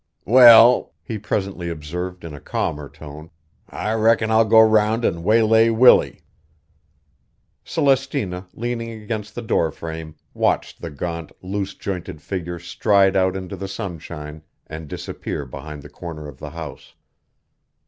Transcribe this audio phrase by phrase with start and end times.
[0.25, 3.29] "Well," he presently observed in a calmer tone,
[3.69, 6.23] "I reckon I'll go round an' waylay Willie."
[7.63, 13.55] Celestina, leaning against the door frame, watched the gaunt, loose jointed figure stride out into
[13.55, 16.95] the sunshine and disappear behind the corner of the house.